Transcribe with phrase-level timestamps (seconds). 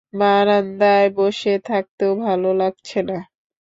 [0.13, 3.17] বারান্দায় বসে থাকতেও ভালো লাগছে না।